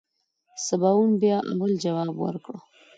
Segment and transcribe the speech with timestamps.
[0.65, 2.55] سباوون بيا اول ځواب ورکړ.